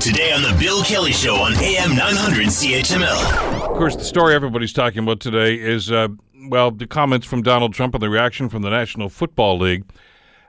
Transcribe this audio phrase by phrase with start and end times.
[0.00, 3.68] Today on The Bill Kelly Show on AM 900 CHML.
[3.68, 6.08] Of course, the story everybody's talking about today is, uh,
[6.48, 9.84] well, the comments from Donald Trump and the reaction from the National Football League.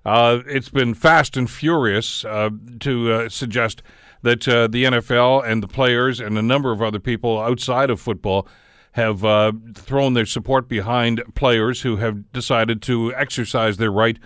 [0.05, 3.83] Uh, it's been fast and furious uh, to uh, suggest
[4.21, 7.99] that uh, the NFL and the players and a number of other people outside of
[7.99, 8.47] football
[8.93, 14.17] have uh, thrown their support behind players who have decided to exercise their right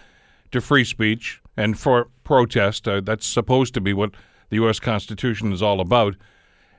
[0.51, 2.83] to free speech and for protest.
[2.83, 4.11] That's supposed to be what
[4.49, 4.79] the U.S.
[4.79, 6.15] Constitution is all about.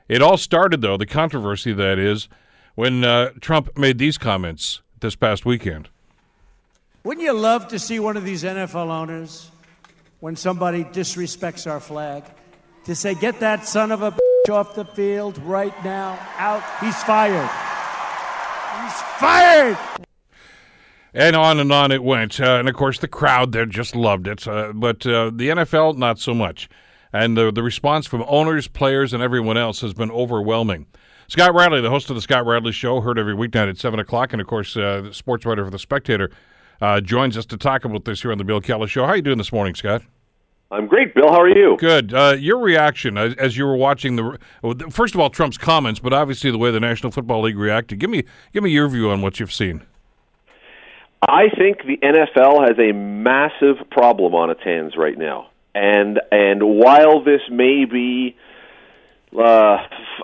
[0.07, 2.29] It all started, though, the controversy that is,
[2.75, 5.89] when uh, Trump made these comments this past weekend.
[7.03, 9.51] Wouldn't you love to see one of these NFL owners,
[10.19, 12.23] when somebody disrespects our flag,
[12.85, 17.01] to say, get that son of a bitch off the field right now, out, he's
[17.03, 17.49] fired.
[18.83, 19.77] He's fired!
[21.13, 22.39] And on and on it went.
[22.39, 24.47] Uh, and of course, the crowd there just loved it.
[24.47, 26.69] Uh, but uh, the NFL, not so much.
[27.13, 30.87] And the, the response from owners, players, and everyone else has been overwhelming.
[31.27, 34.33] Scott Radley, the host of the Scott Radley Show, heard every weeknight at 7 o'clock.
[34.33, 36.31] And of course, uh, the sports writer for The Spectator,
[36.81, 39.03] uh, joins us to talk about this here on the Bill Kelly Show.
[39.03, 40.03] How are you doing this morning, Scott?
[40.69, 41.29] I'm great, Bill.
[41.29, 41.77] How are you?
[41.79, 42.13] Good.
[42.13, 44.37] Uh, your reaction as, as, you were watching the
[44.89, 47.99] first of all Trump's comments, but obviously the way the National Football League reacted.
[47.99, 49.83] Give me give me your view on what you've seen.
[51.21, 56.63] I think the NFL has a massive problem on its hands right now, and and
[56.63, 58.35] while this may be
[59.37, 59.77] uh,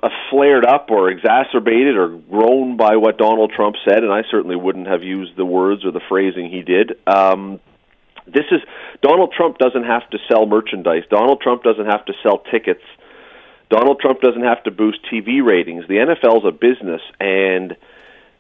[0.04, 4.56] f- flared up or exacerbated or grown by what Donald Trump said, and I certainly
[4.56, 6.94] wouldn't have used the words or the phrasing he did.
[7.06, 7.60] Um,
[8.26, 8.62] this is
[9.02, 11.04] Donald Trump doesn't have to sell merchandise.
[11.10, 12.84] Donald Trump doesn't have to sell tickets.
[13.70, 15.86] Donald Trump doesn't have to boost TV ratings.
[15.88, 17.76] The NFL's a business, and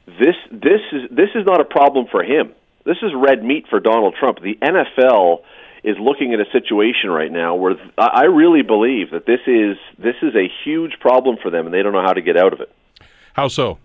[0.07, 2.53] this this is this is not a problem for him.
[2.85, 4.39] This is red meat for Donald Trump.
[4.41, 5.43] The NFL
[5.83, 10.15] is looking at a situation right now where I really believe that this is this
[10.21, 12.61] is a huge problem for them, and they don't know how to get out of
[12.61, 12.71] it.
[13.33, 13.79] How so?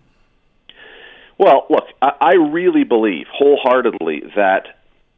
[1.38, 4.67] Well, look, I, I really believe wholeheartedly that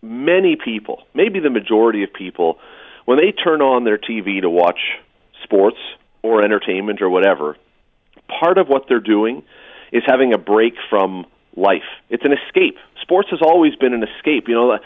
[0.03, 2.59] many people, maybe the majority of people,
[3.05, 4.81] when they turn on their TV to watch
[5.43, 5.79] sports
[6.23, 7.57] or entertainment or whatever,
[8.41, 9.43] part of what they're doing
[9.93, 11.27] is having a break from
[11.57, 11.89] life.
[12.09, 12.77] It's an escape.
[13.03, 14.45] Sports has always been an escape.
[14.47, 14.79] You know,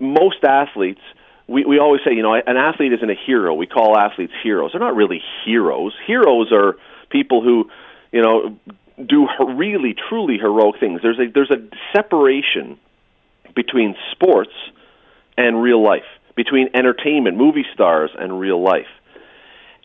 [0.00, 1.00] most athletes,
[1.48, 3.54] we, we always say, you know, an athlete isn't a hero.
[3.54, 4.72] We call athletes heroes.
[4.72, 5.94] They're not really heroes.
[6.06, 6.76] Heroes are
[7.10, 7.70] people who,
[8.12, 8.58] you know,
[9.04, 9.26] do
[9.56, 11.00] really, truly heroic things.
[11.02, 11.66] There's a there's a
[11.96, 12.78] separation
[13.54, 14.52] between sports
[15.36, 18.86] and real life, between entertainment, movie stars, and real life.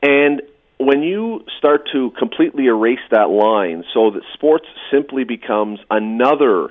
[0.02, 0.42] And
[0.80, 6.70] when you start to completely erase that line so that sports simply becomes another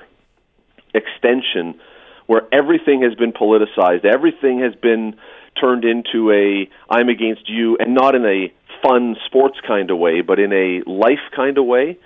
[0.93, 1.79] extension
[2.25, 5.15] where everything has been politicized, everything has been
[5.59, 10.21] turned into a I'm against you and not in a fun sports kind of way,
[10.21, 11.99] but in a life kind of way.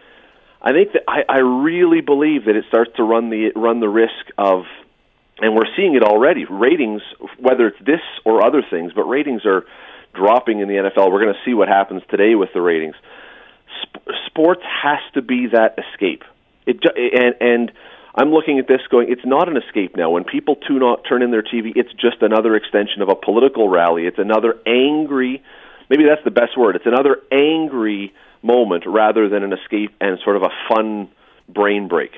[0.62, 3.90] I think that I, I really believe that it starts to run the run the
[3.90, 4.64] risk of
[5.40, 6.46] and we're seeing it already.
[6.46, 7.02] Ratings,
[7.40, 9.66] whether it's this or other things, but ratings are
[10.14, 11.12] dropping in the NFL.
[11.12, 12.96] We're going to see what happens today with the ratings.
[13.86, 16.24] Sp- sports has to be that escape.
[16.66, 17.72] It and and
[18.18, 19.12] I'm looking at this going.
[19.12, 20.10] It's not an escape now.
[20.10, 23.70] When people tune out, turn in their TV, it's just another extension of a political
[23.70, 24.08] rally.
[24.08, 25.44] It's another angry.
[25.88, 26.76] Maybe that's the best word.
[26.76, 28.12] It's another angry
[28.42, 31.10] moment rather than an escape and sort of a fun
[31.48, 32.12] brain break.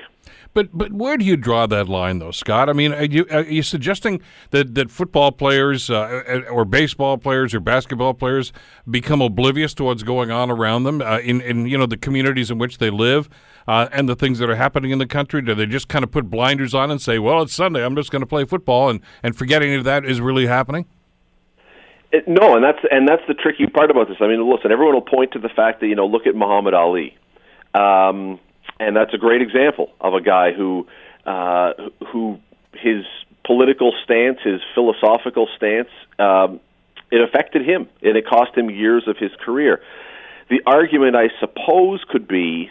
[0.52, 2.68] But but where do you draw that line, though, Scott?
[2.68, 7.54] I mean, are you, are you suggesting that, that football players uh, or baseball players
[7.54, 8.52] or basketball players
[8.90, 12.50] become oblivious to what's going on around them uh, in, in you know the communities
[12.50, 13.28] in which they live
[13.68, 15.40] uh, and the things that are happening in the country?
[15.40, 18.10] Do they just kind of put blinders on and say, "Well, it's Sunday, I'm just
[18.10, 20.86] going to play football," and and forget any of that is really happening?
[22.12, 24.16] It, no, and that's and that's the tricky part about this.
[24.20, 26.74] I mean, listen, everyone will point to the fact that you know, look at Muhammad
[26.74, 27.16] Ali.
[27.72, 28.40] Um,
[28.80, 30.86] and that's a great example of a guy who
[31.26, 31.72] uh,
[32.10, 32.40] who
[32.72, 33.04] his
[33.44, 36.60] political stance, his philosophical stance, um,
[37.10, 39.82] it affected him, and it cost him years of his career.
[40.48, 42.70] The argument, I suppose, could be,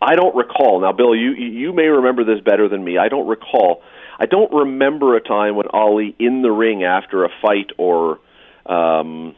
[0.00, 0.80] I don't recall.
[0.80, 2.98] Now, Bill, you you may remember this better than me.
[2.98, 3.82] I don't recall.
[4.20, 8.18] I don't remember a time when Ali in the ring after a fight or
[8.66, 9.34] um,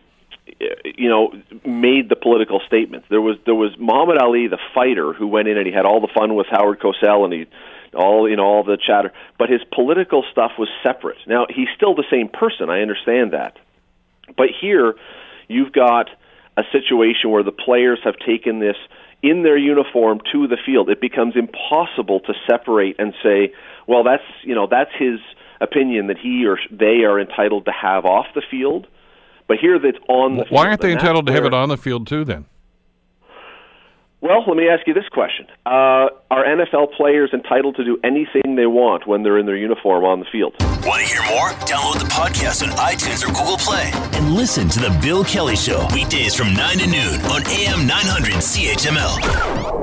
[0.84, 1.32] you know,
[1.64, 3.06] made the political statements.
[3.10, 6.00] There was there was Muhammad Ali, the fighter, who went in and he had all
[6.00, 7.46] the fun with Howard Cosell and he
[7.94, 11.18] all you know all the chatter, but his political stuff was separate.
[11.26, 12.70] Now he's still the same person.
[12.70, 13.58] I understand that,
[14.36, 14.94] but here
[15.48, 16.08] you've got
[16.56, 18.76] a situation where the players have taken this
[19.22, 20.88] in their uniform to the field.
[20.88, 23.52] It becomes impossible to separate and say,
[23.86, 25.20] well, that's you know that's his
[25.60, 28.86] opinion that he or they are entitled to have off the field
[29.50, 30.52] But here that's on the field.
[30.52, 32.24] Why aren't they and entitled to have it on the field too?
[32.24, 32.44] Then
[34.20, 38.54] Well, let me ask you this question: uh, Are NFL players entitled to do anything
[38.54, 40.54] they want when they're in their uniform on the field?
[40.86, 41.48] Want to hear more?
[41.66, 45.84] Download the podcast on iTunes or Google Play and listen to The Bill Kelly Show
[45.92, 49.79] weekdays from 9 to noon on AM 900 CHML.